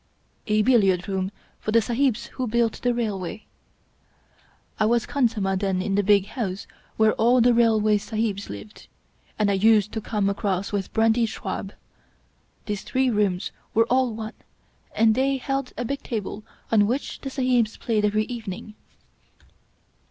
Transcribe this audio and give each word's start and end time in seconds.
"A 0.47 0.63
billiard 0.63 1.07
room 1.07 1.31
for 1.59 1.71
the 1.71 1.79
Sahibs 1.79 2.25
who 2.29 2.47
built 2.47 2.81
the 2.81 2.91
Railway. 2.91 3.45
I 4.79 4.87
was 4.87 5.05
khansamah 5.05 5.59
then 5.59 5.79
in 5.79 5.93
the 5.93 6.01
big 6.01 6.25
house 6.25 6.65
where 6.97 7.13
all 7.21 7.39
the 7.39 7.53
Rail 7.53 7.79
way 7.79 7.99
Sahibs 7.99 8.49
lived, 8.49 8.87
and 9.37 9.51
I 9.51 9.53
used 9.53 9.91
to 9.91 10.01
come 10.01 10.27
across 10.27 10.71
with 10.71 10.91
brandy 10.91 11.27
shrab. 11.27 11.73
These 12.65 12.81
three 12.81 13.11
rooms 13.11 13.51
were 13.75 13.85
all 13.91 14.11
one, 14.15 14.33
and 14.95 15.13
they 15.13 15.37
held 15.37 15.71
a 15.77 15.85
big 15.85 16.01
table 16.01 16.41
on 16.71 16.87
which 16.87 17.21
the 17.21 17.29
Sahibs 17.29 17.77
played 17.79 18.03
every 18.03 18.25
evening. 18.25 18.73